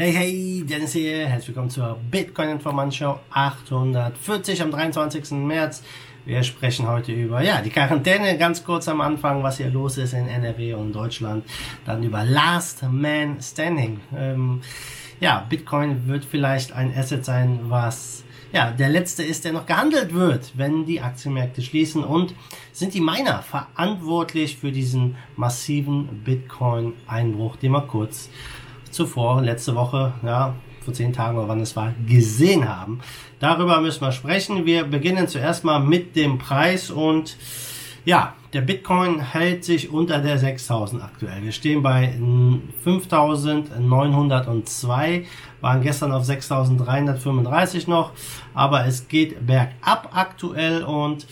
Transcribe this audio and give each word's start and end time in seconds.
Hey, 0.00 0.12
hey, 0.12 0.64
Dennis 0.64 0.92
hier. 0.92 1.26
Herzlich 1.26 1.48
willkommen 1.48 1.70
zur 1.70 1.98
Bitcoin 2.08 2.50
Information 2.50 2.92
Show 2.92 3.20
840 3.30 4.62
am 4.62 4.70
23. 4.70 5.32
März. 5.32 5.82
Wir 6.24 6.44
sprechen 6.44 6.86
heute 6.86 7.10
über, 7.10 7.42
ja, 7.42 7.60
die 7.60 7.70
Quarantäne 7.70 8.38
ganz 8.38 8.62
kurz 8.62 8.86
am 8.86 9.00
Anfang, 9.00 9.42
was 9.42 9.56
hier 9.56 9.70
los 9.70 9.98
ist 9.98 10.12
in 10.12 10.28
NRW 10.28 10.74
und 10.74 10.92
Deutschland. 10.92 11.44
Dann 11.84 12.04
über 12.04 12.22
Last 12.22 12.84
Man 12.84 13.40
Standing. 13.40 13.98
Ähm, 14.16 14.60
ja, 15.18 15.44
Bitcoin 15.50 16.06
wird 16.06 16.24
vielleicht 16.24 16.70
ein 16.70 16.96
Asset 16.96 17.24
sein, 17.24 17.58
was 17.64 18.22
ja, 18.52 18.70
der 18.70 18.90
letzte 18.90 19.24
ist, 19.24 19.44
der 19.44 19.52
noch 19.52 19.66
gehandelt 19.66 20.14
wird, 20.14 20.52
wenn 20.56 20.86
die 20.86 21.00
Aktienmärkte 21.00 21.60
schließen. 21.60 22.04
Und 22.04 22.36
sind 22.70 22.94
die 22.94 23.00
Miner 23.00 23.42
verantwortlich 23.42 24.58
für 24.58 24.70
diesen 24.70 25.16
massiven 25.34 26.22
Bitcoin-Einbruch, 26.22 27.56
den 27.56 27.72
wir 27.72 27.80
kurz 27.80 28.28
zuvor, 28.90 29.42
letzte 29.42 29.74
Woche, 29.74 30.12
ja, 30.24 30.54
vor 30.84 30.94
zehn 30.94 31.12
Tagen 31.12 31.36
oder 31.36 31.48
wann 31.48 31.60
es 31.60 31.76
war, 31.76 31.92
gesehen 32.06 32.68
haben. 32.68 33.00
Darüber 33.40 33.80
müssen 33.80 34.00
wir 34.00 34.12
sprechen. 34.12 34.64
Wir 34.64 34.84
beginnen 34.84 35.26
zuerst 35.28 35.64
mal 35.64 35.80
mit 35.80 36.16
dem 36.16 36.38
Preis 36.38 36.90
und 36.90 37.36
ja, 38.04 38.34
der 38.54 38.62
Bitcoin 38.62 39.20
hält 39.20 39.64
sich 39.64 39.92
unter 39.92 40.20
der 40.20 40.38
6000 40.38 41.02
aktuell. 41.02 41.42
Wir 41.42 41.52
stehen 41.52 41.82
bei 41.82 42.14
5902, 42.82 45.26
waren 45.60 45.82
gestern 45.82 46.12
auf 46.12 46.24
6335 46.24 47.86
noch, 47.86 48.12
aber 48.54 48.86
es 48.86 49.08
geht 49.08 49.46
bergab 49.46 50.08
aktuell 50.14 50.84
und 50.84 51.26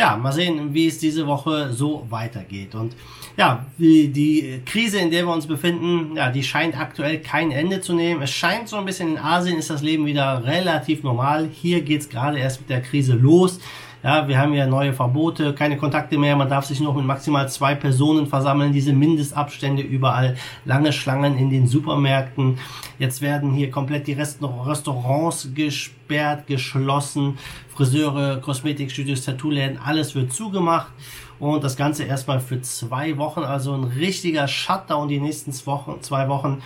ja, 0.00 0.16
mal 0.16 0.32
sehen, 0.32 0.72
wie 0.72 0.86
es 0.86 0.98
diese 0.98 1.26
Woche 1.26 1.74
so 1.74 2.06
weitergeht. 2.08 2.74
Und 2.74 2.94
ja, 3.36 3.66
die, 3.76 4.62
Krise, 4.64 4.98
in 4.98 5.10
der 5.10 5.26
wir 5.26 5.32
uns 5.34 5.46
befinden, 5.46 6.16
ja, 6.16 6.30
die 6.30 6.42
scheint 6.42 6.78
aktuell 6.80 7.20
kein 7.20 7.50
Ende 7.50 7.82
zu 7.82 7.92
nehmen. 7.92 8.22
Es 8.22 8.30
scheint 8.30 8.70
so 8.70 8.76
ein 8.76 8.86
bisschen 8.86 9.10
in 9.10 9.18
Asien 9.18 9.58
ist 9.58 9.68
das 9.68 9.82
Leben 9.82 10.06
wieder 10.06 10.42
relativ 10.46 11.02
normal. 11.02 11.50
Hier 11.52 11.82
geht's 11.82 12.08
gerade 12.08 12.38
erst 12.38 12.60
mit 12.62 12.70
der 12.70 12.80
Krise 12.80 13.12
los. 13.12 13.60
Ja, 14.02 14.26
wir 14.26 14.38
haben 14.38 14.54
ja 14.54 14.66
neue 14.66 14.94
Verbote, 14.94 15.52
keine 15.52 15.76
Kontakte 15.76 16.16
mehr, 16.16 16.34
man 16.34 16.48
darf 16.48 16.64
sich 16.64 16.80
noch 16.80 16.96
mit 16.96 17.04
maximal 17.04 17.46
zwei 17.50 17.74
Personen 17.74 18.26
versammeln, 18.26 18.72
diese 18.72 18.94
Mindestabstände 18.94 19.82
überall, 19.82 20.36
lange 20.64 20.90
Schlangen 20.94 21.36
in 21.36 21.50
den 21.50 21.66
Supermärkten. 21.66 22.58
Jetzt 22.98 23.20
werden 23.20 23.52
hier 23.52 23.70
komplett 23.70 24.06
die 24.06 24.14
Restaurants 24.14 25.50
gesperrt, 25.54 26.46
geschlossen, 26.46 27.36
Friseure, 27.74 28.40
Kosmetikstudios, 28.40 29.26
Tattoo-Läden, 29.26 29.78
alles 29.84 30.14
wird 30.14 30.32
zugemacht. 30.32 30.92
Und 31.38 31.62
das 31.62 31.76
Ganze 31.76 32.04
erstmal 32.04 32.40
für 32.40 32.62
zwei 32.62 33.18
Wochen, 33.18 33.40
also 33.40 33.74
ein 33.74 33.84
richtiger 33.84 34.48
Shutdown 34.48 35.08
die 35.08 35.20
nächsten 35.20 35.52
zwei 35.52 36.28
Wochen. 36.28 36.62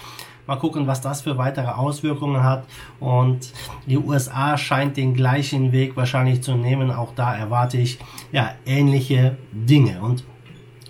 Mal 0.46 0.56
gucken, 0.56 0.86
was 0.86 1.00
das 1.00 1.22
für 1.22 1.38
weitere 1.38 1.68
Auswirkungen 1.68 2.42
hat. 2.42 2.66
Und 3.00 3.52
die 3.86 3.98
USA 3.98 4.56
scheint 4.58 4.96
den 4.96 5.14
gleichen 5.14 5.72
Weg 5.72 5.96
wahrscheinlich 5.96 6.42
zu 6.42 6.54
nehmen. 6.54 6.90
Auch 6.90 7.14
da 7.14 7.34
erwarte 7.34 7.78
ich 7.78 7.98
ja 8.32 8.54
ähnliche 8.66 9.36
Dinge. 9.52 10.00
Und 10.02 10.24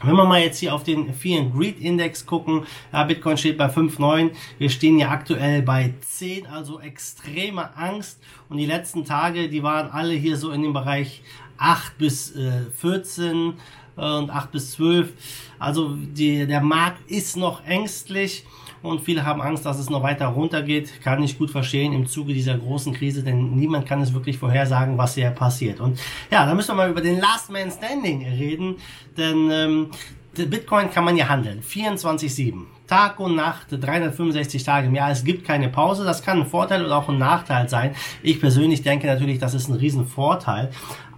wenn 0.02 0.16
wir 0.16 0.24
mal 0.26 0.40
jetzt 0.40 0.58
hier 0.58 0.74
auf 0.74 0.82
den 0.82 1.14
Fear 1.14 1.40
and 1.40 1.54
Greed 1.54 1.80
Index 1.80 2.26
gucken, 2.26 2.64
ja, 2.92 3.04
Bitcoin 3.04 3.38
steht 3.38 3.56
bei 3.56 3.66
5,9. 3.66 4.32
Wir 4.58 4.68
stehen 4.68 4.98
ja 4.98 5.08
aktuell 5.08 5.62
bei 5.62 5.94
10, 6.00 6.46
also 6.46 6.78
extreme 6.80 7.74
Angst. 7.76 8.20
Und 8.50 8.58
die 8.58 8.66
letzten 8.66 9.04
Tage, 9.04 9.48
die 9.48 9.62
waren 9.62 9.90
alle 9.90 10.12
hier 10.12 10.36
so 10.36 10.50
in 10.50 10.62
dem 10.62 10.74
Bereich 10.74 11.22
8 11.56 11.96
bis 11.96 12.36
äh, 12.36 12.64
14 12.74 13.54
und 13.96 14.30
8 14.30 14.52
bis 14.52 14.72
12. 14.72 15.12
Also 15.58 15.94
die, 15.96 16.46
der 16.46 16.60
Markt 16.60 17.10
ist 17.10 17.36
noch 17.36 17.64
ängstlich 17.64 18.44
und 18.82 19.00
viele 19.00 19.24
haben 19.24 19.40
Angst, 19.40 19.64
dass 19.64 19.78
es 19.78 19.88
noch 19.88 20.02
weiter 20.02 20.26
runtergeht. 20.26 21.00
Kann 21.02 21.22
ich 21.22 21.38
gut 21.38 21.50
verstehen 21.50 21.92
im 21.92 22.06
Zuge 22.06 22.34
dieser 22.34 22.58
großen 22.58 22.92
Krise, 22.92 23.22
denn 23.22 23.56
niemand 23.56 23.86
kann 23.86 24.02
es 24.02 24.12
wirklich 24.12 24.36
vorhersagen, 24.36 24.98
was 24.98 25.14
hier 25.14 25.30
passiert. 25.30 25.80
Und 25.80 25.98
ja, 26.30 26.44
da 26.44 26.54
müssen 26.54 26.68
wir 26.68 26.74
mal 26.74 26.90
über 26.90 27.00
den 27.00 27.18
Last 27.18 27.50
Man 27.50 27.70
Standing 27.70 28.26
reden, 28.26 28.76
denn 29.16 29.50
ähm, 29.50 29.90
Bitcoin 30.34 30.90
kann 30.90 31.04
man 31.04 31.16
ja 31.16 31.28
handeln. 31.28 31.62
24-7. 31.62 32.64
Tag 32.86 33.18
und 33.18 33.36
Nacht, 33.36 33.68
365 33.70 34.62
Tage 34.62 34.88
im 34.88 34.94
Jahr. 34.94 35.10
Es 35.10 35.24
gibt 35.24 35.46
keine 35.46 35.68
Pause. 35.68 36.04
Das 36.04 36.22
kann 36.22 36.40
ein 36.40 36.46
Vorteil 36.46 36.84
oder 36.84 36.98
auch 36.98 37.08
ein 37.08 37.18
Nachteil 37.18 37.68
sein. 37.68 37.94
Ich 38.22 38.40
persönlich 38.40 38.82
denke 38.82 39.06
natürlich, 39.06 39.38
das 39.38 39.54
ist 39.54 39.68
ein 39.68 39.76
Riesenvorteil. 39.76 40.70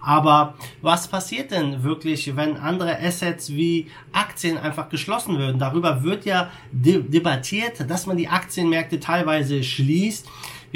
Aber 0.07 0.53
was 0.81 1.09
passiert 1.09 1.51
denn 1.51 1.83
wirklich, 1.83 2.33
wenn 2.37 2.55
andere 2.55 2.97
Assets 2.97 3.49
wie 3.49 3.87
Aktien 4.13 4.57
einfach 4.57 4.87
geschlossen 4.87 5.37
würden? 5.37 5.59
Darüber 5.59 6.01
wird 6.01 6.23
ja 6.23 6.49
debattiert, 6.71 7.89
dass 7.89 8.05
man 8.05 8.15
die 8.15 8.29
Aktienmärkte 8.29 9.01
teilweise 9.01 9.61
schließt. 9.63 10.25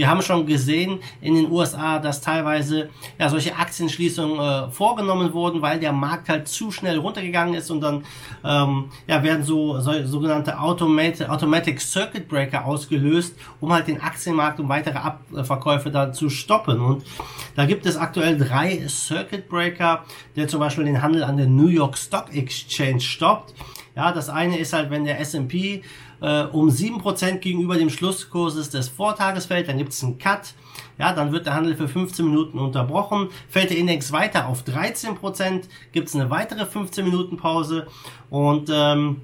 Wir 0.01 0.09
haben 0.09 0.23
schon 0.23 0.47
gesehen 0.47 1.00
in 1.22 1.35
den 1.35 1.51
USA, 1.51 2.00
dass 2.00 2.22
teilweise 2.22 2.89
ja 3.19 3.29
solche 3.29 3.56
Aktienschließungen 3.56 4.39
äh, 4.39 4.72
vorgenommen 4.72 5.31
wurden, 5.31 5.62
weil 5.62 5.79
der 5.79 5.91
Markt 5.91 6.28
halt 6.28 6.47
zu 6.47 6.72
schnell 6.72 6.97
runtergegangen 6.97 7.53
ist 7.53 7.69
und 7.69 7.81
dann 7.81 8.03
ähm, 8.44 8.85
ja 9.06 9.22
werden 9.22 9.44
so, 9.44 9.79
so 9.79 10.03
sogenannte 10.07 10.59
Automatic, 10.59 11.29
Automatic 11.29 11.79
Circuit 11.79 12.28
Breaker 12.28 12.66
ausgelöst, 12.66 13.35
um 13.59 13.72
halt 13.72 13.88
den 13.88 14.01
Aktienmarkt 14.01 14.59
und 14.59 14.69
weitere 14.69 14.97
Abverkäufe 14.97 15.91
dann 15.91 16.16
zu 16.16 16.31
stoppen. 16.31 16.81
Und 16.81 17.03
da 17.56 17.68
gibt 17.68 17.85
es 17.85 17.95
aktuell 17.95 18.39
drei 18.39 18.88
Circuit 18.88 19.47
Breaker, 19.50 20.03
der 20.35 20.47
zum 20.47 20.62
Beispiel 20.62 20.85
den 20.85 21.03
Handel 21.03 21.23
an 21.23 21.38
der 21.38 21.45
New 21.45 21.68
York 21.68 21.95
Stock 21.95 22.33
Exchange 22.33 23.01
stoppt. 23.01 23.53
Ja, 23.95 24.12
das 24.12 24.29
eine 24.29 24.57
ist 24.57 24.73
halt, 24.73 24.89
wenn 24.89 25.06
der 25.06 25.19
S&P 25.19 25.83
äh, 26.22 26.44
um 26.44 26.70
7% 26.70 27.40
gegenüber 27.40 27.76
dem 27.76 27.90
Schlusskurses 27.90 28.70
des 28.70 28.88
Vortages 28.88 29.48
fällt, 29.48 29.68
dann 29.68 29.78
gibt 29.78 29.92
es 29.92 30.04
einen 30.04 30.18
Cut. 30.18 30.54
Ja, 30.98 31.14
dann 31.14 31.32
wird 31.32 31.48
der 31.48 31.56
Handel 31.56 31.76
für 31.76 31.88
15 31.88 32.26
Minuten 32.26 32.59
unterbrochen. 32.59 33.30
Fällt 33.50 33.72
der 33.72 33.78
Index 33.78 34.12
weiter 34.12 34.48
auf 34.48 34.64
13%, 34.64 35.64
gibt 35.92 36.08
es 36.08 36.16
eine 36.16 36.30
weitere 36.30 36.66
15 36.66 37.04
Minuten 37.04 37.38
Pause 37.38 37.88
und 38.30 38.70
ähm, 38.72 39.22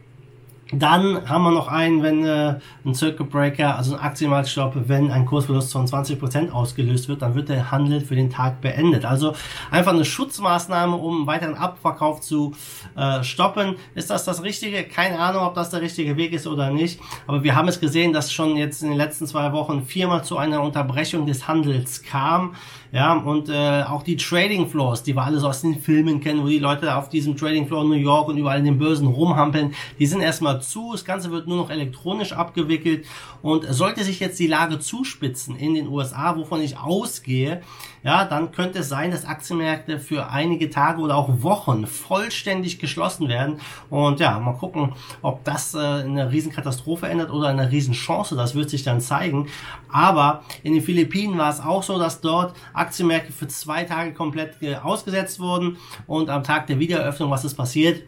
dann 0.74 1.30
haben 1.30 1.44
wir 1.44 1.52
noch 1.52 1.68
einen, 1.68 2.04
wenn 2.04 2.26
äh, 2.26 2.60
ein 2.86 2.94
Circuit 2.94 3.30
Breaker, 3.30 3.78
also 3.78 3.96
ein 3.96 4.02
Aktienmarktstopp, 4.02 4.74
wenn 4.88 5.12
ein 5.12 5.26
Kursverlust 5.26 5.72
von 5.72 5.88
20% 5.88 6.52
ausgelöst 6.52 7.08
wird, 7.08 7.22
dann 7.22 7.36
wird 7.36 7.50
der 7.50 7.72
Handel 7.72 8.02
für 8.02 8.16
den 8.16 8.30
Tag 8.30 8.60
beendet. 8.62 9.06
Also 9.06 9.34
einfach 9.72 9.94
eine 9.94 10.04
Schutzmaßnahme, 10.04 10.96
um 10.96 11.26
weiteren 11.26 11.56
Abverkauf 11.56 12.22
zu 12.22 12.54
äh, 12.96 13.24
stoppen. 13.24 13.76
Ist 13.96 14.10
das 14.10 14.26
das 14.26 14.44
Richtige? 14.44 14.84
Keine 14.84 15.20
Ahnung, 15.20 15.44
ob 15.44 15.56
das 15.56 15.70
der 15.70 15.82
richtige 15.82 16.18
Weg 16.18 16.34
ist 16.34 16.48
oder 16.48 16.70
nicht. 16.70 17.00
Aber 17.28 17.44
wir 17.44 17.56
haben 17.56 17.68
es 17.68 17.80
gesehen, 17.80 18.12
dass 18.12 18.34
schon 18.34 18.58
jetzt 18.58 18.84
in 18.84 18.90
den 18.90 18.98
letzten 18.98 19.26
zwei 19.26 19.54
Wochen 19.54 19.84
viermal 19.84 20.24
zu 20.24 20.38
einer 20.38 20.62
Unterbrechung 20.62 21.26
des 21.26 21.48
Handels 21.48 22.04
kam. 22.04 22.56
Ja, 22.92 23.14
und 23.14 23.50
äh, 23.50 23.84
auch 23.84 24.02
die 24.02 24.16
Trading 24.16 24.70
Floors, 24.70 25.04
die 25.04 25.14
wir 25.14 25.24
alle 25.24 25.40
so 25.40 25.50
aus 25.50 25.62
den 25.62 25.80
Filmen 25.80 26.22
kennen, 26.22 26.42
wo 26.42 26.48
die 26.48 26.60
Leute 26.60 26.96
auf 26.96 27.10
diesem 27.10 27.36
Trading 27.36 27.68
Floor 27.68 27.84
in 27.84 27.90
New 27.90 27.96
York 27.96 28.30
und 28.30 28.38
überall 28.38 28.60
in 28.60 28.66
den 28.66 28.78
Börsen 28.78 29.08
rumhampeln, 29.08 29.74
die 30.00 30.06
sind 30.06 30.22
erstmal 30.22 30.57
zu. 30.60 30.92
Das 30.92 31.06
Ganze 31.06 31.32
wird 31.32 31.48
nur 31.48 31.58
noch 31.58 31.70
elektronisch 31.70 32.34
abgewickelt. 32.34 33.06
Und 33.42 33.66
sollte 33.70 34.04
sich 34.04 34.20
jetzt 34.20 34.40
die 34.40 34.48
Lage 34.48 34.80
zuspitzen 34.80 35.56
in 35.56 35.74
den 35.74 35.88
USA, 35.88 36.36
wovon 36.36 36.62
ich 36.62 36.78
ausgehe, 36.78 37.62
ja, 38.04 38.24
dann 38.26 38.52
könnte 38.52 38.80
es 38.80 38.90
sein, 38.90 39.12
dass 39.12 39.26
Aktienmärkte 39.26 40.00
für 40.00 40.30
einige 40.30 40.70
Tage 40.70 41.02
oder 41.02 41.18
auch 41.18 41.42
Wochen 41.42 41.86
vollständig 41.88 42.80
geschlossen 42.80 43.28
werden. 43.28 43.60
Und 43.90 44.20
ja, 44.20 44.40
mal 44.40 44.54
gucken, 44.54 44.94
ob 45.22 45.44
das 45.44 45.74
äh, 45.74 45.80
eine 45.80 46.32
Riesenkatastrophe 46.32 47.08
ändert 47.08 47.32
oder 47.32 47.50
eine 47.50 47.70
Riesenchance. 47.70 48.36
Das 48.36 48.56
wird 48.56 48.70
sich 48.70 48.84
dann 48.84 49.02
zeigen. 49.02 49.48
Aber 49.92 50.44
in 50.64 50.74
den 50.74 50.82
Philippinen 50.82 51.38
war 51.38 51.50
es 51.50 51.60
auch 51.60 51.84
so, 51.84 52.00
dass 52.00 52.22
dort 52.22 52.56
Aktienmärkte 52.74 53.34
für 53.34 53.48
zwei 53.48 53.84
Tage 53.84 54.14
komplett 54.14 54.62
äh, 54.62 54.76
ausgesetzt 54.76 55.40
wurden. 55.40 55.78
Und 56.06 56.30
am 56.30 56.44
Tag 56.44 56.68
der 56.68 56.80
Wiedereröffnung, 56.80 57.30
was 57.30 57.44
ist 57.44 57.56
passiert? 57.56 58.04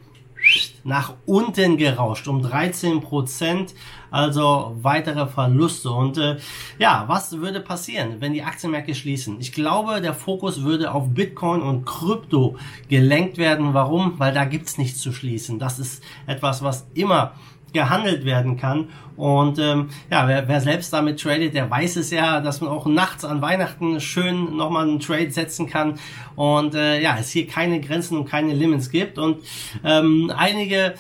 Nach 0.84 1.14
unten 1.26 1.78
gerauscht 1.78 2.28
um 2.28 2.42
13 2.42 3.02
Prozent, 3.02 3.74
also 4.12 4.76
weitere 4.82 5.28
Verluste. 5.28 5.92
Und 5.92 6.18
äh, 6.18 6.38
ja, 6.78 7.06
was 7.08 7.40
würde 7.40 7.60
passieren, 7.60 8.18
wenn 8.20 8.34
die 8.34 8.44
Aktienmärkte 8.44 8.96
schließen? 8.96 9.40
Ich 9.40 9.52
glaube, 9.52 10.02
der 10.02 10.14
Fokus 10.14 10.64
würde 10.64 10.92
auf 10.94 11.10
Bitcoin 11.10 11.62
und 11.62 11.86
Krypto 11.86 12.58
gelenkt 12.88 13.38
werden. 13.38 13.74
Warum? 13.74 14.20
Weil 14.20 14.34
da 14.34 14.46
gibt's 14.46 14.78
nichts 14.78 15.00
zu 15.00 15.12
schließen. 15.12 15.60
Das 15.60 15.80
ist 15.80 16.04
etwas, 16.28 16.64
was 16.64 16.88
immer 16.94 17.34
gehandelt 17.74 18.26
werden 18.26 18.58
kann. 18.58 18.90
Und 19.20 19.60
ähm, 19.60 19.90
ja, 20.10 20.30
wer, 20.30 20.48
wer 20.48 20.62
selbst 20.62 20.94
damit 20.94 21.20
tradet, 21.22 21.54
der 21.54 21.70
weiß 21.70 21.98
es 21.98 22.10
ja, 22.10 22.40
dass 22.40 22.62
man 22.62 22.70
auch 22.70 22.86
nachts 22.86 23.26
an 23.26 23.42
Weihnachten 23.42 24.00
schön 24.00 24.56
nochmal 24.56 24.88
einen 24.88 25.02
Trade 25.02 25.30
setzen 25.30 25.68
kann. 25.68 26.00
Und 26.38 26.74
äh, 26.74 27.02
ja, 27.02 27.18
es 27.20 27.30
hier 27.30 27.46
keine 27.46 27.82
Grenzen 27.82 28.18
und 28.18 28.30
keine 28.30 28.54
Limits 28.54 28.90
gibt. 28.90 29.18
Und 29.18 29.44
ähm, 29.84 30.32
einige 30.36 30.94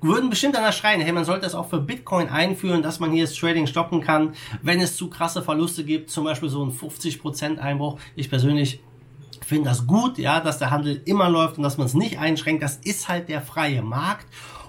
würden 0.00 0.28
bestimmt 0.28 0.56
danach 0.56 0.72
schreien, 0.72 1.00
hey, 1.00 1.12
man 1.12 1.24
sollte 1.24 1.46
es 1.46 1.54
auch 1.54 1.68
für 1.68 1.80
Bitcoin 1.80 2.28
einführen, 2.28 2.82
dass 2.82 2.98
man 2.98 3.12
hier 3.12 3.24
das 3.24 3.34
Trading 3.34 3.68
stoppen 3.68 4.00
kann, 4.00 4.34
wenn 4.62 4.80
es 4.80 4.96
zu 4.96 5.08
krasse 5.08 5.40
Verluste 5.40 5.84
gibt, 5.84 6.10
zum 6.10 6.24
Beispiel 6.24 6.48
so 6.48 6.64
ein 6.64 6.72
50% 6.72 7.58
Einbruch. 7.58 8.00
Ich 8.16 8.28
persönlich 8.28 8.80
finde 9.46 9.68
das 9.70 9.86
gut, 9.86 10.18
ja, 10.18 10.40
dass 10.40 10.58
der 10.58 10.70
Handel 10.70 11.00
immer 11.04 11.30
läuft 11.30 11.56
und 11.56 11.62
dass 11.62 11.78
man 11.78 11.86
es 11.86 11.94
nicht 11.94 12.18
einschränkt. 12.18 12.62
Das 12.62 12.76
ist 12.76 13.08
halt 13.08 13.28
der 13.28 13.40
freie 13.40 13.82
Markt. 13.82 14.26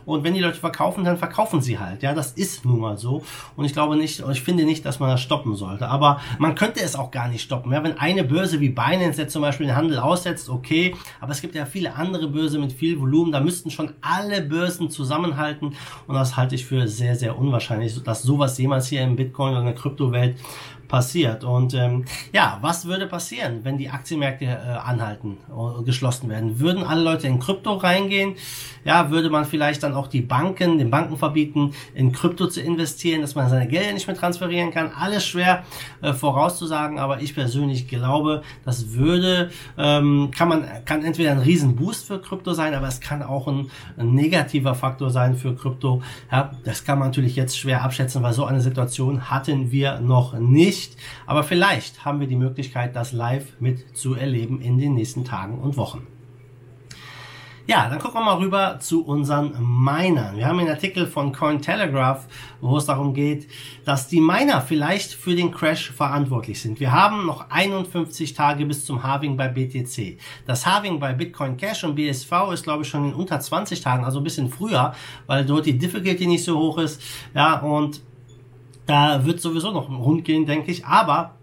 Und 0.07 0.23
wenn 0.23 0.33
die 0.33 0.39
Leute 0.39 0.57
verkaufen, 0.57 1.03
dann 1.03 1.17
verkaufen 1.17 1.59
sie 1.59 1.79
halt. 1.79 2.01
Ja, 2.01 2.13
das 2.13 2.31
ist 2.31 2.63
nun 2.63 2.79
mal 2.79 2.97
so. 2.97 3.23
Und 3.57 3.65
ich 3.65 3.73
glaube 3.73 3.97
nicht, 3.97 4.23
ich 4.31 4.41
finde 4.41 4.63
nicht, 4.63 4.85
dass 4.85 5.01
man 5.01 5.09
das 5.09 5.19
stoppen 5.19 5.55
sollte. 5.55 5.89
Aber 5.89 6.21
man 6.39 6.55
könnte 6.55 6.79
es 6.79 6.95
auch 6.95 7.11
gar 7.11 7.27
nicht 7.27 7.41
stoppen. 7.41 7.73
Ja, 7.73 7.83
wenn 7.83 7.97
eine 7.97 8.23
Börse 8.23 8.61
wie 8.61 8.69
Binance 8.69 9.21
jetzt 9.21 9.33
zum 9.33 9.41
Beispiel 9.41 9.67
den 9.67 9.75
Handel 9.75 9.99
aussetzt, 9.99 10.47
okay. 10.47 10.95
Aber 11.19 11.33
es 11.33 11.41
gibt 11.41 11.55
ja 11.55 11.65
viele 11.65 11.95
andere 11.95 12.29
Börsen 12.29 12.61
mit 12.61 12.71
viel 12.71 13.01
Volumen. 13.01 13.33
Da 13.33 13.41
müssten 13.41 13.69
schon 13.69 13.95
alle 13.99 14.41
Börsen 14.41 14.89
zusammenhalten. 14.89 15.75
Und 16.07 16.15
das 16.15 16.37
halte 16.37 16.55
ich 16.55 16.65
für 16.65 16.87
sehr, 16.87 17.17
sehr 17.17 17.37
unwahrscheinlich, 17.37 18.01
dass 18.01 18.23
sowas 18.23 18.57
jemals 18.57 18.87
hier 18.87 19.01
im 19.01 19.17
Bitcoin 19.17 19.51
oder 19.51 19.59
in 19.59 19.65
der 19.65 19.75
Kryptowelt 19.75 20.37
passiert. 20.87 21.43
Und 21.43 21.73
ähm, 21.73 22.05
ja, 22.33 22.57
was 22.61 22.85
würde 22.85 23.07
passieren, 23.07 23.59
wenn 23.63 23.77
die 23.77 23.89
Aktienmärkte 23.89 24.45
äh, 24.45 24.49
anhalten 24.49 25.37
und 25.53 25.85
geschlossen 25.85 26.29
werden? 26.29 26.59
Würden 26.59 26.83
alle 26.83 27.01
Leute 27.01 27.27
in 27.27 27.39
Krypto 27.39 27.73
reingehen? 27.73 28.35
Ja, 28.85 29.11
würde 29.11 29.29
man 29.29 29.45
vielleicht 29.45 29.83
dann 29.83 29.93
auch 29.93 30.07
die 30.07 30.21
Banken, 30.21 30.77
den 30.77 30.89
Banken 30.89 31.17
verbieten, 31.17 31.73
in 31.93 32.11
Krypto 32.11 32.47
zu 32.47 32.61
investieren, 32.61 33.21
dass 33.21 33.35
man 33.35 33.49
seine 33.49 33.67
Gelder 33.67 33.93
nicht 33.93 34.07
mehr 34.07 34.15
transferieren 34.15 34.71
kann? 34.71 34.91
Alles 34.91 35.25
schwer 35.25 35.63
äh, 36.01 36.13
vorauszusagen, 36.13 36.99
aber 36.99 37.21
ich 37.21 37.35
persönlich 37.35 37.87
glaube, 37.87 38.43
das 38.63 38.93
würde, 38.93 39.49
ähm, 39.77 40.31
kann 40.35 40.47
man, 40.47 40.65
kann 40.85 41.03
entweder 41.03 41.31
ein 41.31 41.39
Riesenboost 41.39 42.07
für 42.07 42.21
Krypto 42.21 42.53
sein, 42.53 42.73
aber 42.73 42.87
es 42.87 43.01
kann 43.01 43.23
auch 43.23 43.47
ein, 43.47 43.69
ein 43.97 44.13
negativer 44.13 44.73
Faktor 44.73 45.09
sein 45.09 45.35
für 45.35 45.55
Krypto. 45.55 46.01
Ja, 46.31 46.51
das 46.63 46.85
kann 46.85 46.99
man 46.99 47.09
natürlich 47.09 47.35
jetzt 47.35 47.57
schwer 47.57 47.83
abschätzen, 47.83 48.23
weil 48.23 48.33
so 48.33 48.45
eine 48.45 48.61
Situation 48.61 49.29
hatten 49.29 49.71
wir 49.71 49.99
noch 49.99 50.33
nicht 50.33 50.76
nicht, 50.77 50.95
aber 51.25 51.43
vielleicht 51.43 52.05
haben 52.05 52.19
wir 52.19 52.27
die 52.27 52.35
Möglichkeit, 52.35 52.95
das 52.95 53.11
live 53.11 53.59
mit 53.59 53.97
zu 53.97 54.13
erleben 54.13 54.61
in 54.61 54.77
den 54.77 54.93
nächsten 54.93 55.25
Tagen 55.25 55.59
und 55.59 55.75
Wochen. 55.75 56.05
Ja, 57.65 57.89
dann 57.89 57.99
gucken 57.99 58.21
wir 58.21 58.23
mal 58.23 58.37
rüber 58.37 58.79
zu 58.79 59.03
unseren 59.03 59.51
Minern. 59.59 60.37
Wir 60.37 60.47
haben 60.47 60.59
einen 60.59 60.69
Artikel 60.69 61.05
von 61.05 61.33
Cointelegraph, 61.33 62.25
wo 62.61 62.77
es 62.77 62.85
darum 62.85 63.13
geht, 63.13 63.49
dass 63.83 64.07
die 64.07 64.21
Miner 64.21 64.61
vielleicht 64.61 65.11
für 65.11 65.35
den 65.35 65.51
Crash 65.51 65.91
verantwortlich 65.91 66.61
sind. 66.61 66.79
Wir 66.79 66.93
haben 66.93 67.25
noch 67.25 67.49
51 67.49 68.33
Tage 68.33 68.65
bis 68.65 68.85
zum 68.85 69.03
Halving 69.03 69.35
bei 69.35 69.49
BTC. 69.49 70.17
Das 70.45 70.65
Halving 70.65 70.97
bei 71.01 71.11
Bitcoin 71.11 71.57
Cash 71.57 71.83
und 71.83 71.95
BSV 71.95 72.31
ist, 72.53 72.63
glaube 72.63 72.83
ich, 72.83 72.89
schon 72.89 73.09
in 73.09 73.13
unter 73.13 73.37
20 73.37 73.81
Tagen, 73.81 74.05
also 74.05 74.21
ein 74.21 74.23
bisschen 74.23 74.49
früher, 74.49 74.93
weil 75.25 75.43
dort 75.45 75.65
die 75.65 75.77
Difficulty 75.77 76.25
nicht 76.25 76.45
so 76.45 76.57
hoch 76.57 76.77
ist. 76.77 77.01
Ja, 77.33 77.59
und 77.59 77.99
da 78.87 79.25
wird 79.25 79.39
sowieso 79.39 79.71
noch 79.71 79.89
rund 79.89 80.25
gehen, 80.25 80.47
denke 80.47 80.71
ich. 80.71 80.85
Aber 80.85 81.35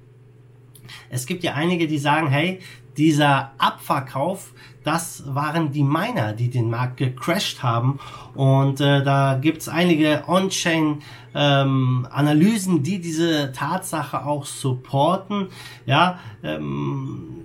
es 1.10 1.26
gibt 1.26 1.44
ja 1.44 1.52
einige, 1.54 1.86
die 1.86 1.98
sagen, 1.98 2.28
hey, 2.28 2.60
dieser 2.96 3.52
Abverkauf, 3.58 4.54
das 4.82 5.22
waren 5.26 5.70
die 5.72 5.82
Miner, 5.82 6.32
die 6.34 6.48
den 6.50 6.70
Markt 6.70 6.96
gecrashed 6.98 7.62
haben. 7.62 7.98
Und 8.34 8.80
äh, 8.80 9.04
da 9.04 9.38
gibt's 9.40 9.68
einige 9.68 10.24
On-Chain-Analysen, 10.26 12.76
ähm, 12.76 12.82
die 12.82 13.00
diese 13.00 13.52
Tatsache 13.52 14.26
auch 14.26 14.44
supporten. 14.44 15.46
Ja, 15.86 16.18
ähm, 16.42 17.44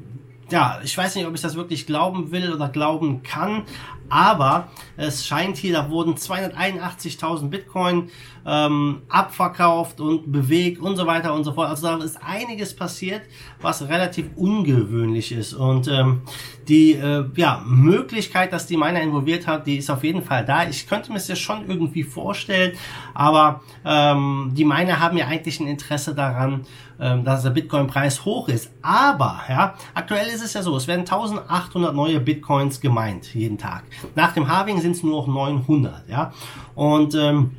ja, 0.51 0.79
ich 0.83 0.97
weiß 0.97 1.15
nicht, 1.15 1.27
ob 1.27 1.35
ich 1.35 1.41
das 1.41 1.55
wirklich 1.55 1.85
glauben 1.85 2.31
will 2.31 2.51
oder 2.51 2.69
glauben 2.69 3.21
kann, 3.23 3.63
aber 4.09 4.69
es 4.97 5.27
scheint 5.27 5.57
hier, 5.57 5.73
da 5.73 5.89
wurden 5.89 6.15
281.000 6.15 7.49
Bitcoin 7.49 8.09
ähm, 8.49 9.03
abverkauft 9.09 10.01
und 10.01 10.31
bewegt 10.31 10.81
und 10.81 10.95
so 10.97 11.05
weiter 11.05 11.33
und 11.35 11.43
so 11.43 11.53
fort. 11.53 11.69
Also 11.69 11.87
da 11.87 12.03
ist 12.03 12.17
einiges 12.23 12.75
passiert, 12.75 13.21
was 13.61 13.87
relativ 13.87 14.29
ungewöhnlich 14.35 15.31
ist. 15.31 15.53
Und 15.53 15.87
ähm, 15.87 16.21
die 16.67 16.93
äh, 16.93 17.25
ja, 17.35 17.63
Möglichkeit, 17.67 18.51
dass 18.51 18.65
die 18.65 18.75
Miner 18.75 19.01
involviert 19.01 19.45
hat, 19.45 19.67
die 19.67 19.77
ist 19.77 19.91
auf 19.91 20.03
jeden 20.03 20.23
Fall 20.23 20.45
da. 20.45 20.67
Ich 20.67 20.87
könnte 20.87 21.09
mir 21.11 21.19
das 21.19 21.27
ja 21.27 21.35
schon 21.35 21.67
irgendwie 21.67 22.03
vorstellen, 22.03 22.73
aber 23.13 23.61
ähm, 23.85 24.51
die 24.53 24.65
Miner 24.65 24.99
haben 24.99 25.17
ja 25.17 25.27
eigentlich 25.27 25.59
ein 25.59 25.67
Interesse 25.67 26.15
daran, 26.15 26.65
ähm, 26.99 27.23
dass 27.23 27.43
der 27.43 27.51
Bitcoin-Preis 27.51 28.25
hoch 28.25 28.47
ist. 28.47 28.71
Aber 28.81 29.41
ja, 29.47 29.75
aktuell 29.93 30.27
ist 30.27 30.43
es 30.43 30.53
ja 30.53 30.63
so, 30.63 30.75
es 30.75 30.87
werden 30.87 31.01
1800 31.01 31.93
neue 31.93 32.19
Bitcoins 32.19 32.81
gemeint 32.81 33.31
jeden 33.35 33.59
Tag. 33.59 33.83
Nach 34.15 34.33
dem 34.33 34.47
Halving 34.47 34.81
sind 34.81 34.93
es 34.93 35.03
nur 35.03 35.21
noch 35.21 35.27
900. 35.27 36.09
Ja, 36.09 36.33
und 36.73 37.13
ähm, 37.13 37.51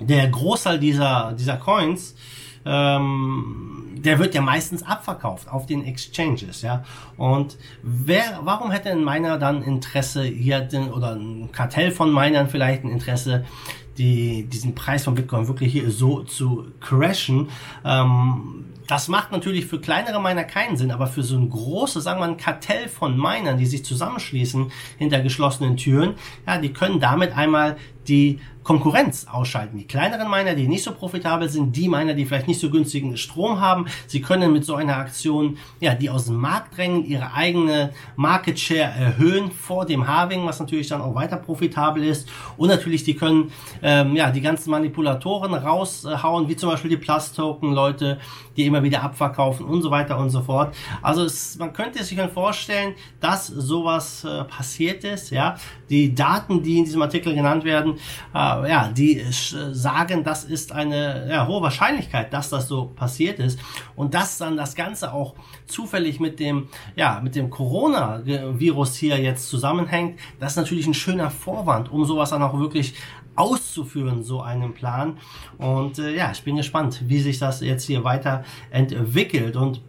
der 0.00 0.28
Großteil 0.28 0.78
dieser, 0.78 1.32
dieser 1.32 1.56
Coins, 1.56 2.14
ähm, 2.64 3.86
der 3.96 4.18
wird 4.18 4.34
ja 4.34 4.40
meistens 4.40 4.82
abverkauft 4.82 5.48
auf 5.48 5.66
den 5.66 5.84
Exchanges, 5.84 6.62
ja. 6.62 6.84
Und 7.16 7.56
wer, 7.82 8.40
warum 8.42 8.70
hätte 8.70 8.90
ein 8.90 9.04
Miner 9.04 9.38
dann 9.38 9.62
Interesse 9.62 10.24
hier 10.24 10.60
den, 10.60 10.92
oder 10.92 11.14
ein 11.14 11.50
Kartell 11.52 11.90
von 11.90 12.12
Minern 12.12 12.48
vielleicht 12.48 12.84
ein 12.84 12.90
Interesse, 12.90 13.44
die, 13.98 14.44
diesen 14.44 14.74
Preis 14.74 15.04
von 15.04 15.14
Bitcoin 15.14 15.48
wirklich 15.48 15.72
hier 15.72 15.90
so 15.90 16.22
zu 16.22 16.66
crashen? 16.80 17.48
Ähm, 17.84 18.66
das 18.86 19.08
macht 19.08 19.32
natürlich 19.32 19.66
für 19.66 19.80
kleinere 19.80 20.20
Miner 20.20 20.44
keinen 20.44 20.76
Sinn, 20.76 20.92
aber 20.92 21.06
für 21.06 21.22
so 21.22 21.36
ein 21.36 21.50
großes, 21.50 22.04
sagen 22.04 22.20
wir 22.20 22.26
mal, 22.26 22.32
ein 22.32 22.36
Kartell 22.36 22.88
von 22.88 23.16
Minern, 23.16 23.58
die 23.58 23.66
sich 23.66 23.84
zusammenschließen 23.84 24.70
hinter 24.98 25.20
geschlossenen 25.20 25.76
Türen, 25.76 26.14
ja, 26.46 26.58
die 26.58 26.72
können 26.72 27.00
damit 27.00 27.36
einmal 27.36 27.76
die 28.08 28.40
Konkurrenz 28.66 29.28
ausschalten. 29.30 29.78
Die 29.78 29.86
kleineren 29.86 30.28
Miner, 30.28 30.56
die 30.56 30.66
nicht 30.66 30.82
so 30.82 30.90
profitabel 30.90 31.48
sind, 31.48 31.76
die 31.76 31.88
Miner, 31.88 32.14
die 32.14 32.26
vielleicht 32.26 32.48
nicht 32.48 32.58
so 32.58 32.68
günstigen 32.68 33.16
Strom 33.16 33.60
haben, 33.60 33.86
sie 34.08 34.20
können 34.20 34.52
mit 34.52 34.64
so 34.64 34.74
einer 34.74 34.96
Aktion, 34.96 35.56
ja, 35.78 35.94
die 35.94 36.10
aus 36.10 36.26
dem 36.26 36.34
Markt 36.34 36.76
drängen, 36.76 37.04
ihre 37.04 37.32
eigene 37.32 37.92
Market 38.16 38.58
Share 38.58 38.92
erhöhen 38.92 39.52
vor 39.52 39.86
dem 39.86 40.08
Halving, 40.08 40.44
was 40.46 40.58
natürlich 40.58 40.88
dann 40.88 41.00
auch 41.00 41.14
weiter 41.14 41.36
profitabel 41.36 42.02
ist. 42.02 42.28
Und 42.56 42.68
natürlich, 42.68 43.04
die 43.04 43.14
können, 43.14 43.52
ähm, 43.82 44.16
ja, 44.16 44.32
die 44.32 44.40
ganzen 44.40 44.72
Manipulatoren 44.72 45.54
raushauen, 45.54 46.48
wie 46.48 46.56
zum 46.56 46.68
Beispiel 46.68 46.90
die 46.90 46.96
Plus-Token-Leute, 46.96 48.18
die 48.56 48.66
immer 48.66 48.82
wieder 48.82 49.00
abverkaufen 49.04 49.64
und 49.64 49.82
so 49.82 49.92
weiter 49.92 50.18
und 50.18 50.30
so 50.30 50.40
fort. 50.40 50.74
Also 51.02 51.22
es, 51.22 51.56
man 51.56 51.72
könnte 51.72 52.02
sich 52.02 52.16
dann 52.16 52.30
vorstellen, 52.30 52.94
dass 53.20 53.46
sowas 53.46 54.24
äh, 54.24 54.42
passiert 54.42 55.04
ist, 55.04 55.30
ja. 55.30 55.56
Die 55.88 56.12
Daten, 56.16 56.64
die 56.64 56.78
in 56.78 56.84
diesem 56.84 57.02
Artikel 57.02 57.32
genannt 57.32 57.62
werden, 57.62 57.95
äh, 58.34 58.70
ja, 58.70 58.88
die 58.88 59.24
sagen, 59.30 60.24
das 60.24 60.44
ist 60.44 60.72
eine 60.72 61.28
ja, 61.28 61.46
hohe 61.46 61.62
Wahrscheinlichkeit, 61.62 62.32
dass 62.32 62.50
das 62.50 62.68
so 62.68 62.86
passiert 62.86 63.38
ist 63.38 63.58
und 63.94 64.14
dass 64.14 64.38
dann 64.38 64.56
das 64.56 64.74
Ganze 64.74 65.12
auch 65.12 65.34
zufällig 65.66 66.20
mit 66.20 66.40
dem, 66.40 66.68
ja, 66.94 67.20
mit 67.22 67.34
dem 67.34 67.50
Corona-Virus 67.50 68.96
hier 68.96 69.18
jetzt 69.18 69.48
zusammenhängt, 69.48 70.18
das 70.40 70.52
ist 70.52 70.56
natürlich 70.56 70.86
ein 70.86 70.94
schöner 70.94 71.30
Vorwand, 71.30 71.90
um 71.90 72.04
sowas 72.04 72.30
dann 72.30 72.42
auch 72.42 72.58
wirklich 72.58 72.94
auszuführen, 73.36 74.22
so 74.22 74.40
einen 74.40 74.72
Plan. 74.72 75.18
Und 75.58 75.98
äh, 75.98 76.16
ja, 76.16 76.30
ich 76.32 76.42
bin 76.42 76.56
gespannt, 76.56 77.02
wie 77.06 77.20
sich 77.20 77.38
das 77.38 77.60
jetzt 77.60 77.84
hier 77.84 78.02
weiter 78.02 78.44
entwickelt 78.70 79.56
und 79.56 79.80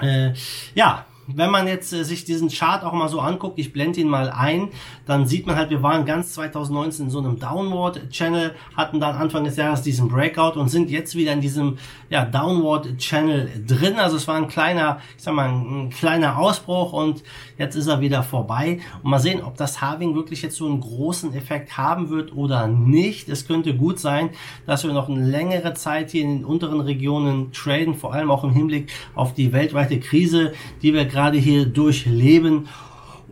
äh, 0.00 0.32
ja, 0.74 1.06
wenn 1.26 1.50
man 1.50 1.66
jetzt 1.66 1.92
äh, 1.92 2.04
sich 2.04 2.24
diesen 2.24 2.48
Chart 2.48 2.84
auch 2.84 2.92
mal 2.92 3.08
so 3.08 3.20
anguckt, 3.20 3.58
ich 3.58 3.72
blende 3.72 4.00
ihn 4.00 4.08
mal 4.08 4.30
ein, 4.30 4.68
dann 5.06 5.26
sieht 5.26 5.46
man 5.46 5.56
halt, 5.56 5.70
wir 5.70 5.82
waren 5.82 6.04
ganz 6.04 6.32
2019 6.34 7.06
in 7.06 7.10
so 7.10 7.18
einem 7.18 7.38
Downward 7.38 8.10
Channel, 8.10 8.54
hatten 8.76 9.00
dann 9.00 9.16
Anfang 9.16 9.44
des 9.44 9.56
Jahres 9.56 9.82
diesen 9.82 10.08
Breakout 10.08 10.58
und 10.58 10.68
sind 10.68 10.90
jetzt 10.90 11.14
wieder 11.14 11.32
in 11.32 11.40
diesem 11.40 11.78
ja, 12.10 12.24
Downward 12.24 12.98
Channel 12.98 13.64
drin. 13.66 13.96
Also 13.96 14.16
es 14.16 14.28
war 14.28 14.36
ein 14.36 14.48
kleiner, 14.48 15.00
ich 15.16 15.24
sag 15.24 15.34
mal, 15.34 15.48
ein 15.48 15.90
kleiner 15.90 16.38
Ausbruch 16.38 16.92
und 16.92 17.22
jetzt 17.58 17.74
ist 17.74 17.86
er 17.86 18.00
wieder 18.00 18.22
vorbei. 18.22 18.80
Und 19.02 19.10
mal 19.10 19.18
sehen, 19.18 19.42
ob 19.42 19.56
das 19.56 19.80
Halving 19.80 20.14
wirklich 20.14 20.42
jetzt 20.42 20.56
so 20.56 20.66
einen 20.66 20.80
großen 20.80 21.34
Effekt 21.34 21.76
haben 21.76 22.10
wird 22.10 22.34
oder 22.34 22.66
nicht. 22.66 23.28
Es 23.28 23.46
könnte 23.46 23.74
gut 23.74 23.98
sein, 23.98 24.30
dass 24.66 24.84
wir 24.84 24.92
noch 24.92 25.08
eine 25.08 25.24
längere 25.24 25.74
Zeit 25.74 26.10
hier 26.10 26.22
in 26.22 26.38
den 26.38 26.44
unteren 26.44 26.80
Regionen 26.80 27.52
traden, 27.52 27.94
vor 27.94 28.12
allem 28.12 28.30
auch 28.30 28.44
im 28.44 28.52
Hinblick 28.52 28.92
auf 29.14 29.34
die 29.34 29.52
weltweite 29.52 29.98
Krise, 30.00 30.52
die 30.82 30.92
wir 30.92 31.06
gerade 31.16 31.38
hier 31.38 31.64
durchleben. 31.64 32.68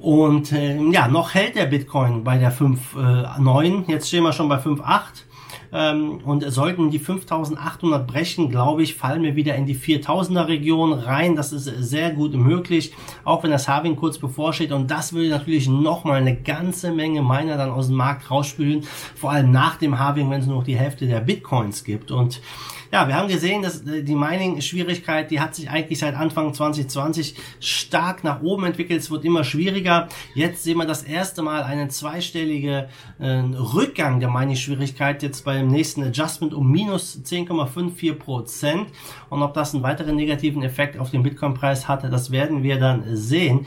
Und 0.01 0.53
äh, 0.53 0.81
ja, 0.91 1.07
noch 1.07 1.35
hält 1.35 1.55
der 1.55 1.67
Bitcoin 1.67 2.25
bei 2.25 2.39
der 2.39 2.53
5,9. 2.53 3.89
Äh, 3.89 3.93
Jetzt 3.93 4.09
stehen 4.09 4.25
wir 4.25 4.33
schon 4.33 4.49
bei 4.49 4.57
5,8. 4.57 5.25
Ähm, 5.75 6.21
und 6.25 6.49
sollten 6.53 6.91
die 6.91 7.01
5800 7.01 8.07
brechen, 8.07 8.49
glaube 8.49 8.85
ich, 8.85 8.95
fallen 8.95 9.25
wir 9.25 9.35
wieder 9.35 9.57
in 9.57 9.67
die 9.67 9.75
4000er 9.75 10.47
Region 10.47 10.93
rein. 10.93 11.35
Das 11.35 11.53
ist 11.53 11.65
sehr 11.65 12.13
gut 12.13 12.35
möglich, 12.35 12.93
auch 13.25 13.43
wenn 13.43 13.51
das 13.51 13.67
Halving 13.67 13.97
kurz 13.97 14.19
bevorsteht. 14.19 14.71
Und 14.71 14.91
das 14.91 15.13
würde 15.13 15.31
natürlich 15.31 15.69
nochmal 15.69 16.21
eine 16.21 16.37
ganze 16.37 16.93
Menge 16.93 17.23
Miner 17.23 17.57
dann 17.57 17.71
aus 17.71 17.89
dem 17.89 17.97
Markt 17.97 18.31
rausspülen. 18.31 18.85
Vor 19.17 19.33
allem 19.33 19.51
nach 19.51 19.77
dem 19.77 19.99
Halving, 19.99 20.31
wenn 20.31 20.41
es 20.41 20.47
nur 20.47 20.59
noch 20.59 20.65
die 20.65 20.77
Hälfte 20.77 21.09
der 21.09 21.21
Bitcoins 21.21 21.83
gibt. 21.83 22.13
Und 22.13 22.41
ja, 22.95 23.09
wir 23.09 23.17
haben 23.17 23.27
gesehen, 23.27 23.61
dass 23.61 23.81
äh, 23.81 24.05
die 24.05 24.15
Mining-Schwierigkeit, 24.15 25.29
die 25.33 25.41
hat 25.41 25.57
sich 25.57 25.69
eigentlich 25.69 25.99
seit 25.99 26.15
Anfang 26.15 26.55
2020 26.55 27.35
stark 27.59 28.23
nach 28.23 28.41
oben 28.41 28.67
entwickelt. 28.67 29.01
Es 29.01 29.11
wird 29.11 29.25
immer 29.25 29.43
schwieriger. 29.43 30.09
Jetzt 30.37 30.63
sehen 30.63 30.79
wir 30.79 30.87
das 30.87 31.03
erste 31.03 31.43
Mal 31.43 31.65
einen 31.65 31.91
zweistellige 31.91 32.89
äh, 33.19 33.27
Rückgang 33.29 34.21
der 34.21 34.31
Mining-Schwierigkeit 34.31 35.25
jetzt 35.25 35.45
beim 35.65 35.73
nächsten 35.73 36.03
Adjustment 36.03 36.53
um 36.53 36.71
minus 36.71 37.21
10,54 37.25 38.15
Prozent. 38.15 38.89
Und 39.31 39.43
ob 39.43 39.55
das 39.55 39.75
einen 39.75 39.83
weiteren 39.83 40.17
negativen 40.17 40.63
Effekt 40.63 40.99
auf 40.99 41.11
den 41.11 41.23
Bitcoin-Preis 41.23 41.89
hatte, 41.89 42.11
das 42.11 42.31
werden 42.31 42.63
wir 42.63 42.79
dann 42.79 43.17
sehen. 43.17 43.67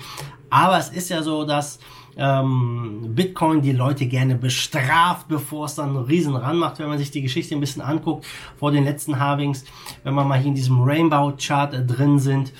Aber 0.49 0.77
es 0.77 0.89
ist 0.89 1.09
ja 1.09 1.23
so, 1.23 1.43
dass 1.43 1.79
ähm, 2.17 3.13
Bitcoin 3.15 3.61
die 3.61 3.71
Leute 3.71 4.05
gerne 4.05 4.35
bestraft, 4.35 5.27
bevor 5.27 5.65
es 5.65 5.75
dann 5.75 5.89
einen 5.89 6.05
riesen 6.05 6.35
Ran 6.35 6.57
macht, 6.57 6.79
wenn 6.79 6.87
man 6.87 6.97
sich 6.97 7.11
die 7.11 7.21
Geschichte 7.21 7.55
ein 7.55 7.59
bisschen 7.59 7.81
anguckt 7.81 8.25
vor 8.57 8.71
den 8.71 8.83
letzten 8.83 9.19
Halvings, 9.19 9.65
wenn 10.03 10.13
man 10.13 10.27
mal 10.27 10.39
hier 10.39 10.49
in 10.49 10.55
diesem 10.55 10.81
Rainbow-Chart 10.81 11.73
drin 11.87 12.19
sind 12.19 12.53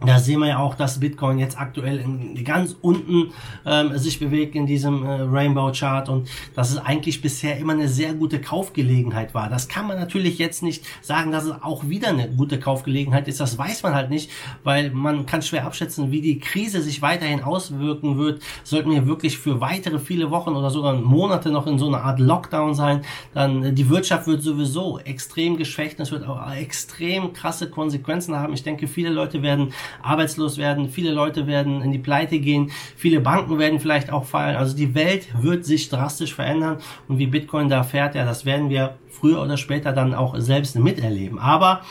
da 0.00 0.20
sehen 0.20 0.38
wir 0.38 0.46
ja 0.46 0.58
auch, 0.58 0.76
dass 0.76 1.00
Bitcoin 1.00 1.40
jetzt 1.40 1.58
aktuell 1.58 1.98
in, 1.98 2.44
ganz 2.44 2.76
unten 2.82 3.32
ähm, 3.66 3.98
sich 3.98 4.20
bewegt 4.20 4.54
in 4.54 4.64
diesem 4.64 5.04
äh, 5.04 5.22
Rainbow 5.22 5.72
Chart 5.72 6.08
und 6.08 6.28
dass 6.54 6.70
es 6.70 6.78
eigentlich 6.78 7.20
bisher 7.20 7.58
immer 7.58 7.72
eine 7.72 7.88
sehr 7.88 8.14
gute 8.14 8.40
Kaufgelegenheit 8.40 9.34
war. 9.34 9.48
Das 9.48 9.66
kann 9.66 9.88
man 9.88 9.98
natürlich 9.98 10.38
jetzt 10.38 10.62
nicht 10.62 10.84
sagen, 11.02 11.32
dass 11.32 11.46
es 11.46 11.62
auch 11.62 11.88
wieder 11.88 12.10
eine 12.10 12.30
gute 12.30 12.60
Kaufgelegenheit 12.60 13.26
ist. 13.26 13.40
Das 13.40 13.58
weiß 13.58 13.82
man 13.82 13.94
halt 13.94 14.08
nicht, 14.08 14.30
weil 14.62 14.90
man 14.90 15.26
kann 15.26 15.42
schwer 15.42 15.66
abschätzen, 15.66 16.12
wie 16.12 16.20
die 16.20 16.38
Krise 16.38 16.80
sich 16.80 17.02
weiterhin 17.02 17.42
auswirken 17.42 18.18
wird. 18.18 18.40
Sollten 18.62 18.92
wir 18.92 19.08
wirklich 19.08 19.36
für 19.36 19.60
weitere 19.60 19.98
viele 19.98 20.30
Wochen 20.30 20.50
oder 20.50 20.70
sogar 20.70 20.94
Monate 20.94 21.50
noch 21.50 21.66
in 21.66 21.76
so 21.76 21.88
einer 21.88 22.04
Art 22.04 22.20
Lockdown 22.20 22.74
sein, 22.74 23.02
dann 23.34 23.64
äh, 23.64 23.72
die 23.72 23.88
Wirtschaft 23.88 24.28
wird 24.28 24.42
sowieso 24.42 25.00
extrem 25.00 25.56
geschwächt. 25.56 25.98
Das 25.98 26.12
wird 26.12 26.24
auch 26.24 26.52
extrem 26.52 27.32
krasse 27.32 27.68
Konsequenzen 27.68 28.36
haben. 28.36 28.54
Ich 28.54 28.62
denke, 28.62 28.86
viele 28.86 29.10
Leute 29.10 29.42
werden 29.42 29.72
arbeitslos 30.02 30.58
werden, 30.58 30.88
viele 30.88 31.12
Leute 31.12 31.46
werden 31.46 31.82
in 31.82 31.92
die 31.92 31.98
Pleite 31.98 32.38
gehen, 32.38 32.70
viele 32.96 33.20
Banken 33.20 33.58
werden 33.58 33.80
vielleicht 33.80 34.12
auch 34.12 34.24
fallen. 34.24 34.56
Also 34.56 34.76
die 34.76 34.94
Welt 34.94 35.28
wird 35.40 35.64
sich 35.64 35.88
drastisch 35.88 36.34
verändern 36.34 36.78
und 37.08 37.18
wie 37.18 37.26
Bitcoin 37.26 37.68
da 37.68 37.82
fährt, 37.82 38.14
ja, 38.14 38.24
das 38.24 38.44
werden 38.44 38.70
wir 38.70 38.96
früher 39.10 39.42
oder 39.42 39.56
später 39.56 39.92
dann 39.92 40.14
auch 40.14 40.34
selbst 40.38 40.78
miterleben. 40.78 41.38
Aber 41.38 41.82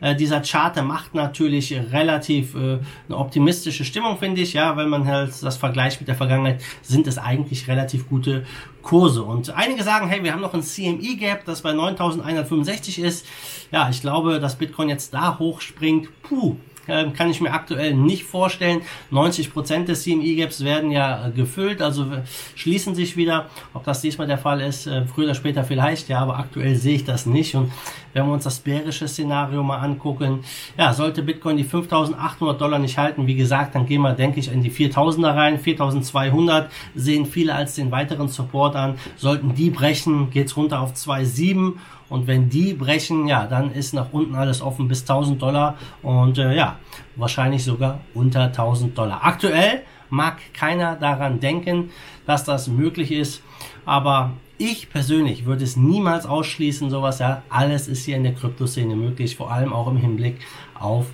äh, 0.00 0.14
dieser 0.14 0.40
Chart, 0.40 0.74
der 0.76 0.82
macht 0.82 1.14
natürlich 1.14 1.72
relativ 1.92 2.54
äh, 2.54 2.78
eine 3.08 3.16
optimistische 3.16 3.84
Stimmung, 3.84 4.18
finde 4.18 4.40
ich, 4.42 4.52
ja, 4.52 4.76
wenn 4.76 4.88
man 4.88 5.06
halt 5.06 5.42
das 5.42 5.56
vergleicht 5.56 6.00
mit 6.00 6.08
der 6.08 6.14
Vergangenheit, 6.14 6.62
sind 6.82 7.06
es 7.06 7.18
eigentlich 7.18 7.68
relativ 7.68 8.08
gute 8.08 8.44
Kurse. 8.82 9.22
Und 9.22 9.50
einige 9.50 9.82
sagen, 9.82 10.08
hey, 10.08 10.22
wir 10.22 10.32
haben 10.32 10.42
noch 10.42 10.54
ein 10.54 10.62
CME-Gap, 10.62 11.44
das 11.44 11.62
bei 11.62 11.72
9165 11.72 12.98
ist. 13.00 13.26
Ja, 13.72 13.88
ich 13.90 14.00
glaube, 14.00 14.38
dass 14.38 14.56
Bitcoin 14.56 14.88
jetzt 14.88 15.12
da 15.14 15.38
hochspringt. 15.38 16.08
Puh, 16.22 16.56
ähm, 16.88 17.12
kann 17.12 17.30
ich 17.30 17.40
mir 17.40 17.52
aktuell 17.52 17.94
nicht 17.94 18.24
vorstellen. 18.24 18.82
90 19.10 19.52
Prozent 19.52 19.88
des 19.88 20.02
CME-Gaps 20.02 20.64
werden 20.64 20.90
ja 20.90 21.26
äh, 21.26 21.30
gefüllt, 21.30 21.82
also 21.82 22.06
schließen 22.54 22.94
sich 22.94 23.16
wieder. 23.16 23.46
Ob 23.74 23.84
das 23.84 24.00
diesmal 24.00 24.26
der 24.26 24.38
Fall 24.38 24.60
ist, 24.60 24.86
äh, 24.86 25.04
früher 25.06 25.26
oder 25.26 25.34
später 25.34 25.64
vielleicht, 25.64 26.08
ja, 26.08 26.20
aber 26.20 26.38
aktuell 26.38 26.76
sehe 26.76 26.96
ich 26.96 27.04
das 27.04 27.26
nicht. 27.26 27.54
Und 27.54 27.72
wenn 28.12 28.26
wir 28.26 28.32
uns 28.32 28.44
das 28.44 28.58
bärische 28.58 29.08
Szenario 29.08 29.62
mal 29.62 29.78
angucken, 29.78 30.40
ja, 30.78 30.92
sollte 30.92 31.22
Bitcoin 31.22 31.56
die 31.56 31.64
5.800 31.64 32.54
Dollar 32.54 32.78
nicht 32.78 32.98
halten, 32.98 33.26
wie 33.26 33.34
gesagt, 33.34 33.74
dann 33.74 33.86
gehen 33.86 34.02
wir, 34.02 34.14
denke 34.14 34.40
ich, 34.40 34.50
in 34.50 34.62
die 34.62 34.70
4.000er 34.70 35.34
rein. 35.34 35.58
4.200 35.58 36.66
sehen 36.94 37.26
viele 37.26 37.54
als 37.54 37.74
den 37.74 37.90
weiteren 37.90 38.28
Support 38.28 38.76
an. 38.76 38.94
Sollten 39.16 39.54
die 39.54 39.70
brechen, 39.70 40.30
geht's 40.30 40.56
runter 40.56 40.80
auf 40.80 40.94
2.7 40.94 41.74
und 42.08 42.26
wenn 42.26 42.48
die 42.48 42.72
brechen, 42.74 43.26
ja, 43.26 43.46
dann 43.46 43.72
ist 43.72 43.94
nach 43.94 44.12
unten 44.12 44.34
alles 44.34 44.62
offen 44.62 44.88
bis 44.88 45.02
1000 45.02 45.40
Dollar 45.40 45.76
und 46.02 46.38
äh, 46.38 46.54
ja, 46.54 46.78
wahrscheinlich 47.16 47.64
sogar 47.64 48.00
unter 48.14 48.44
1000 48.44 48.96
Dollar. 48.96 49.24
Aktuell 49.24 49.82
mag 50.08 50.38
keiner 50.54 50.96
daran 50.96 51.40
denken, 51.40 51.90
dass 52.26 52.44
das 52.44 52.68
möglich 52.68 53.10
ist, 53.10 53.42
aber 53.84 54.32
ich 54.58 54.88
persönlich 54.88 55.44
würde 55.44 55.64
es 55.64 55.76
niemals 55.76 56.26
ausschließen, 56.26 56.90
sowas, 56.90 57.18
ja, 57.18 57.42
alles 57.48 57.88
ist 57.88 58.04
hier 58.04 58.16
in 58.16 58.22
der 58.22 58.34
Kryptoszene 58.34 58.96
möglich, 58.96 59.36
vor 59.36 59.50
allem 59.50 59.72
auch 59.72 59.88
im 59.88 59.96
Hinblick 59.96 60.38
auf 60.78 61.06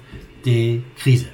die 0.44 0.84
Krise. 0.96 1.26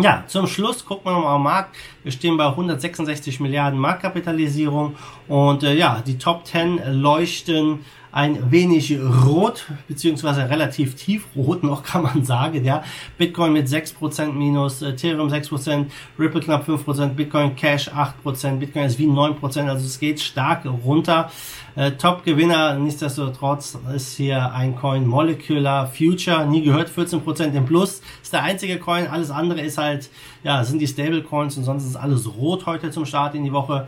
Ja, 0.00 0.22
zum 0.28 0.46
Schluss 0.46 0.84
gucken 0.84 1.06
wir 1.06 1.12
nochmal 1.12 1.34
am 1.34 1.42
Markt. 1.42 1.74
Wir 2.04 2.12
stehen 2.12 2.36
bei 2.36 2.46
166 2.46 3.40
Milliarden 3.40 3.80
Marktkapitalisierung 3.80 4.94
und 5.26 5.64
äh, 5.64 5.74
ja, 5.74 6.00
die 6.06 6.18
Top 6.18 6.46
10 6.46 6.80
leuchten 6.92 7.80
ein 8.12 8.50
wenig 8.50 8.98
rot, 9.26 9.66
beziehungsweise 9.86 10.48
relativ 10.48 10.94
tiefrot 10.94 11.62
noch, 11.62 11.82
kann 11.88 12.02
man 12.02 12.24
sagen, 12.24 12.64
ja. 12.64 12.82
Bitcoin 13.16 13.52
mit 13.52 13.68
6% 13.68 14.32
minus, 14.32 14.82
Ethereum 14.82 15.28
6%, 15.28 15.86
Ripple 16.18 16.40
knapp 16.40 16.68
5%, 16.68 17.08
Bitcoin 17.08 17.56
Cash 17.56 17.90
8%, 17.90 18.56
Bitcoin 18.56 18.84
ist 18.84 18.98
wie 18.98 19.06
9%, 19.06 19.68
also 19.68 19.84
es 19.84 19.98
geht 19.98 20.20
stark 20.20 20.64
runter. 20.84 21.30
Äh, 21.78 21.92
Top-Gewinner, 21.92 22.74
nichtsdestotrotz, 22.74 23.78
ist 23.94 24.16
hier 24.16 24.52
ein 24.52 24.74
Coin 24.74 25.06
Molecular 25.06 25.86
Future, 25.86 26.44
nie 26.44 26.62
gehört, 26.62 26.90
14% 26.90 27.52
im 27.52 27.66
Plus, 27.66 28.00
ist 28.20 28.32
der 28.32 28.42
einzige 28.42 28.78
Coin, 28.78 29.06
alles 29.06 29.30
andere 29.30 29.60
ist 29.60 29.78
halt, 29.78 30.10
ja, 30.42 30.64
sind 30.64 30.80
die 30.80 30.88
Stablecoins 30.88 31.56
und 31.56 31.64
sonst 31.64 31.84
ist 31.84 31.94
alles 31.94 32.26
rot 32.36 32.66
heute 32.66 32.90
zum 32.90 33.06
Start 33.06 33.36
in 33.36 33.44
die 33.44 33.52
Woche 33.52 33.86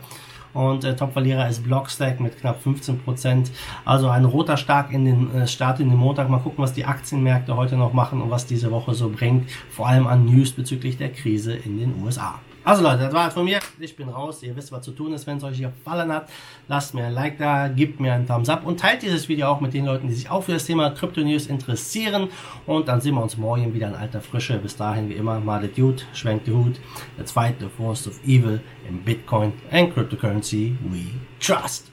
und 0.53 0.83
äh, 0.83 0.95
Top-Verlierer 0.95 1.47
ist 1.47 1.63
Blockstack 1.63 2.19
mit 2.19 2.39
knapp 2.39 2.59
15%. 2.65 3.49
Also 3.85 4.09
ein 4.09 4.25
roter 4.25 4.57
Start 4.57 4.91
in 4.91 5.05
den 5.05 5.35
äh, 5.35 5.47
Start 5.47 5.79
in 5.79 5.89
den 5.89 5.97
Montag. 5.97 6.29
Mal 6.29 6.39
gucken, 6.39 6.63
was 6.63 6.73
die 6.73 6.85
Aktienmärkte 6.85 7.55
heute 7.55 7.77
noch 7.77 7.93
machen 7.93 8.21
und 8.21 8.29
was 8.29 8.45
diese 8.45 8.71
Woche 8.71 8.93
so 8.93 9.09
bringt, 9.09 9.49
vor 9.69 9.87
allem 9.87 10.07
an 10.07 10.25
News 10.25 10.51
bezüglich 10.51 10.97
der 10.97 11.11
Krise 11.11 11.53
in 11.53 11.79
den 11.79 12.01
USA. 12.03 12.39
Also 12.63 12.83
Leute, 12.83 12.99
das 12.99 13.13
war 13.13 13.27
es 13.27 13.33
von 13.33 13.45
mir. 13.45 13.59
Ich 13.79 13.95
bin 13.95 14.09
raus. 14.09 14.43
Ihr 14.43 14.55
wisst, 14.55 14.71
was 14.71 14.83
zu 14.83 14.91
tun 14.91 15.13
ist. 15.13 15.25
Wenn 15.25 15.37
es 15.37 15.43
euch 15.43 15.59
gefallen 15.59 16.11
hat, 16.11 16.29
lasst 16.67 16.93
mir 16.93 17.05
ein 17.05 17.13
Like 17.13 17.39
da, 17.39 17.67
gebt 17.67 17.99
mir 17.99 18.13
einen 18.13 18.27
Thumbs 18.27 18.49
up 18.49 18.65
und 18.65 18.79
teilt 18.79 19.01
dieses 19.01 19.27
Video 19.27 19.47
auch 19.47 19.61
mit 19.61 19.73
den 19.73 19.85
Leuten, 19.85 20.07
die 20.07 20.13
sich 20.13 20.29
auch 20.29 20.43
für 20.43 20.53
das 20.53 20.65
Thema 20.65 20.91
Crypto 20.91 21.21
News 21.21 21.47
interessieren. 21.47 22.29
Und 22.67 22.87
dann 22.87 23.01
sehen 23.01 23.15
wir 23.15 23.23
uns 23.23 23.37
morgen 23.37 23.73
wieder 23.73 23.87
in 23.87 23.95
alter 23.95 24.21
Frische. 24.21 24.59
Bis 24.59 24.75
dahin, 24.75 25.09
wie 25.09 25.13
immer, 25.13 25.39
mal 25.39 25.61
der 25.61 25.69
Dude, 25.69 26.03
schwenkt 26.13 26.47
den 26.47 26.55
Hut. 26.55 26.79
Der 27.17 27.25
zweite 27.25 27.69
Force 27.69 28.07
of 28.07 28.19
Evil 28.23 28.61
in 28.87 29.03
Bitcoin 29.03 29.53
and 29.71 29.93
Cryptocurrency 29.93 30.77
we 30.89 31.05
trust. 31.39 31.89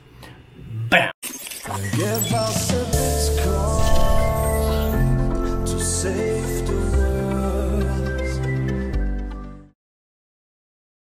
Bam! 0.91 1.11